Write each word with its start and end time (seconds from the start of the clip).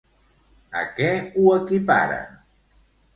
A 0.79 0.85
què 0.95 1.09
ho 1.41 1.51
equipara? 1.57 2.17